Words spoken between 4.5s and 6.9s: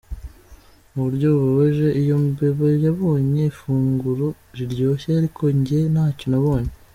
riryoshye ariko jye ntacyo nabonye.